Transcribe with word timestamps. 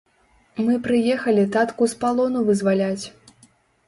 Мы 0.69 0.77
прыехалі 0.85 1.43
татку 1.55 1.87
з 1.91 1.99
палону 2.05 2.39
вызваляць. 2.47 3.05